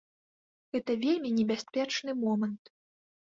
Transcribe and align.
Гэта 0.75 0.95
вельмі 1.03 1.29
небяспечны 1.39 2.11
момант. 2.23 2.63